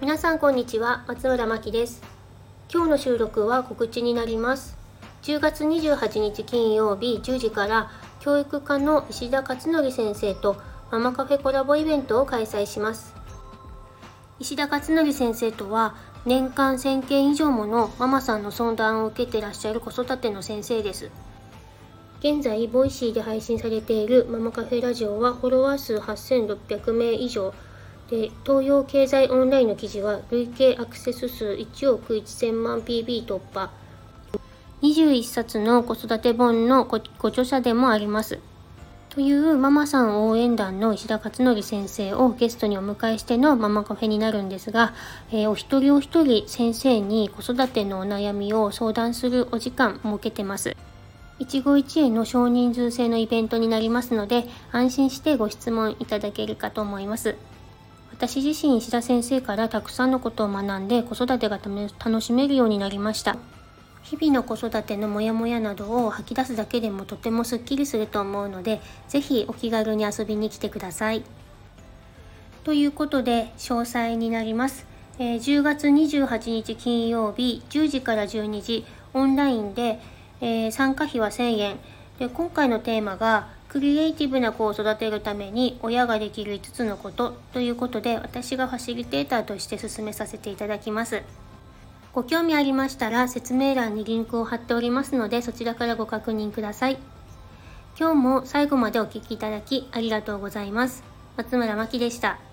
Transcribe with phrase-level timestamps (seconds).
[0.00, 2.02] 皆さんこんにちは松村真希です。
[2.72, 4.78] 今日の収録は告知になります。
[5.24, 7.90] 10月28日金曜日10時から
[8.20, 10.56] 教育家の石田勝紀先生と
[10.90, 13.14] ママカフェコラボイベントを開催します。
[14.38, 21.10] 石田勝紀先生とは年間1000件以上ものママさんの相談を受けてらっしゃる子育ての先生です。
[22.20, 27.52] 現在、 Voicy で配信されているママカフェラジオはフォロワー数8600名以上。
[28.10, 33.70] で、東洋経済オンラインの記事は累計アクセス数1億1000万 PB 突破。
[34.82, 38.40] 21冊の子育て本のご著者でもあります。
[39.10, 44.92] というママさん応援団の石田勝則先生をゲストにお迎えしてのママカフェになるんですが、
[45.30, 50.76] えー、お一人お一人先生に子育てのお悩みを相談するお時間設けてます。
[51.38, 57.36] 一期一会の少人数制のイベントになりますので、安心してご質問いただけるかと思います。
[58.20, 63.38] 私自身石田先生からたくさんのことを学んで子育てが楽しめるようになりました。
[64.02, 71.22] 日々の子育てのモヤモヤなどを吐き出すだけでもとてもすっきりすると思うので、ぜひお気軽に遊びに来てください。
[72.62, 74.84] ということで、詳細になります。
[75.18, 79.98] えー、10月28日金曜日10時から12時、オンラインで
[80.40, 81.76] えー、参加費は1000円
[82.20, 91.22] で今回のテーマがクリエイティブな子を育てるために親ができる5つのことということで私がファシリテーターとして進めさせていただきます。
[92.12, 96.98] ご興味ありましたら説明欄にリンクを貼っておりますのでそちらからご確認ください。
[97.98, 101.02] 今日も最後までお聴きいただきありがとうございます。
[101.38, 102.49] 松村真希でした。